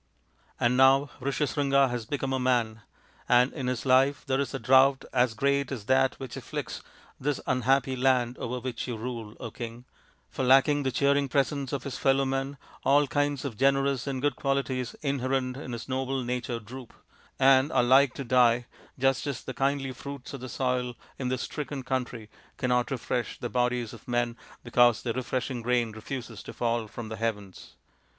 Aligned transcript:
"And 0.59 0.75
now 0.75 1.11
Rishyasringa 1.19 1.91
has 1.91 2.07
become 2.07 2.33
a 2.33 2.39
man: 2.39 2.81
and 3.29 3.53
in 3.53 3.67
his 3.67 3.85
life 3.85 4.25
there 4.25 4.39
is 4.39 4.51
a 4.51 4.57
drought 4.57 5.05
as 5.13 5.35
great 5.35 5.71
as 5.71 5.85
that 5.85 6.15
which 6.19 6.35
afflicts 6.35 6.81
this 7.19 7.39
unhappy 7.45 7.95
land 7.95 8.35
over 8.39 8.59
which 8.59 8.87
you 8.87 8.97
rule, 8.97 9.35
King; 9.51 9.85
for 10.27 10.43
lacking 10.43 10.81
the 10.81 10.91
cheering 10.91 11.29
presence 11.29 11.71
of 11.71 11.83
his 11.83 11.99
fellow 11.99 12.25
men 12.25 12.57
all 12.83 13.05
kinds 13.05 13.45
of 13.45 13.57
generous 13.59 14.07
and 14.07 14.23
good 14.23 14.35
qualities 14.35 14.95
inherent 15.03 15.55
in 15.55 15.71
his 15.71 15.87
noble 15.87 16.23
nature 16.23 16.59
droop, 16.59 16.93
and 17.37 17.71
are 17.71 17.83
like 17.83 18.15
to 18.15 18.23
die, 18.23 18.65
just 18.97 19.27
as 19.27 19.43
the 19.43 19.53
kindly 19.53 19.91
fruits 19.91 20.33
of 20.33 20.41
the 20.41 20.49
soil 20.49 20.95
in 21.19 21.27
this 21.27 21.43
stricken 21.43 21.83
country 21.83 22.27
cannot 22.57 22.89
refresh 22.89 23.37
the 23.37 23.49
bodies 23.49 23.93
of 23.93 24.07
men, 24.07 24.35
because 24.63 25.03
the 25.03 25.13
refreshing 25.13 25.61
rain 25.61 25.91
refuses 25.91 26.41
to 26.41 26.53
fall 26.53 26.87
from 26.87 27.09
the 27.09 27.17
heavens. 27.17 27.75